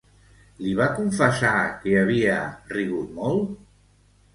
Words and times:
Li 0.65 0.71
va 0.79 0.87
confessar 1.01 1.53
que 1.85 1.95
havia 2.03 2.41
rigut 2.77 3.17
molt? 3.23 3.59